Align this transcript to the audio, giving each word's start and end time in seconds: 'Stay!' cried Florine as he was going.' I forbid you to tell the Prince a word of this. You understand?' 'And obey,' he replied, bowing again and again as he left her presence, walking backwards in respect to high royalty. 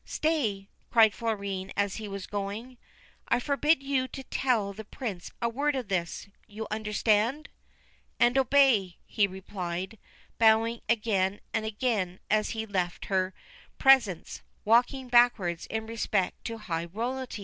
'Stay!' 0.03 0.67
cried 0.91 1.13
Florine 1.13 1.71
as 1.77 1.97
he 1.97 2.07
was 2.07 2.25
going.' 2.25 2.79
I 3.27 3.39
forbid 3.39 3.83
you 3.83 4.07
to 4.07 4.23
tell 4.23 4.73
the 4.73 4.83
Prince 4.83 5.29
a 5.43 5.47
word 5.47 5.75
of 5.75 5.89
this. 5.89 6.27
You 6.47 6.65
understand?' 6.71 7.49
'And 8.19 8.35
obey,' 8.35 8.97
he 9.05 9.27
replied, 9.27 9.99
bowing 10.39 10.81
again 10.89 11.39
and 11.53 11.67
again 11.67 12.19
as 12.31 12.49
he 12.57 12.65
left 12.65 13.05
her 13.13 13.35
presence, 13.77 14.41
walking 14.65 15.07
backwards 15.07 15.67
in 15.67 15.85
respect 15.85 16.45
to 16.45 16.57
high 16.57 16.85
royalty. 16.85 17.39